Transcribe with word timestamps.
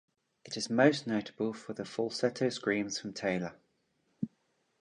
It 0.43 0.57
is 0.57 0.67
most 0.67 1.05
notable 1.05 1.53
for 1.53 1.73
the 1.73 1.85
falsetto 1.85 2.49
screams 2.49 2.97
from 2.99 3.13
Taylor. 3.13 3.53